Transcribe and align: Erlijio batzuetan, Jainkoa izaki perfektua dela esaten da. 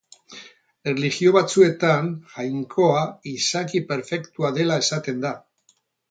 Erlijio 0.91 1.33
batzuetan, 1.33 2.07
Jainkoa 2.37 3.03
izaki 3.33 3.81
perfektua 3.91 4.51
dela 4.57 4.79
esaten 4.85 5.21
da. 5.27 5.35